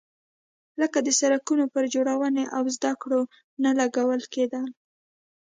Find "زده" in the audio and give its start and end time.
2.75-2.91